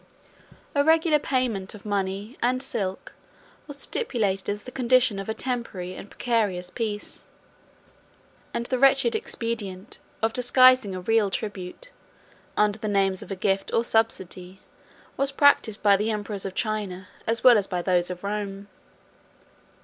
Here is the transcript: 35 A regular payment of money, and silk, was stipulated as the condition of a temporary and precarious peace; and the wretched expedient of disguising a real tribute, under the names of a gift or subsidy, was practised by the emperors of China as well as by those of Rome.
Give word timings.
35 0.73 0.75
A 0.75 0.81
regular 0.83 1.19
payment 1.19 1.75
of 1.75 1.85
money, 1.85 2.35
and 2.41 2.63
silk, 2.63 3.13
was 3.67 3.77
stipulated 3.77 4.49
as 4.49 4.63
the 4.63 4.71
condition 4.71 5.19
of 5.19 5.29
a 5.29 5.33
temporary 5.35 5.93
and 5.93 6.09
precarious 6.09 6.71
peace; 6.71 7.25
and 8.51 8.65
the 8.65 8.79
wretched 8.79 9.13
expedient 9.15 9.99
of 10.23 10.33
disguising 10.33 10.95
a 10.95 11.01
real 11.01 11.29
tribute, 11.29 11.91
under 12.57 12.79
the 12.79 12.87
names 12.87 13.21
of 13.21 13.29
a 13.29 13.35
gift 13.35 13.71
or 13.75 13.83
subsidy, 13.83 14.59
was 15.17 15.31
practised 15.31 15.83
by 15.83 15.95
the 15.95 16.09
emperors 16.09 16.45
of 16.45 16.55
China 16.55 17.07
as 17.27 17.43
well 17.43 17.55
as 17.59 17.67
by 17.67 17.83
those 17.83 18.09
of 18.09 18.23
Rome. 18.23 18.69